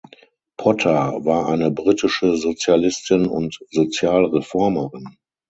[0.57, 5.15] Potter, war eine britische Sozialistin und Sozialreformerin.